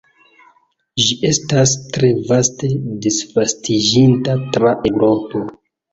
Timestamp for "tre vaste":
1.97-2.71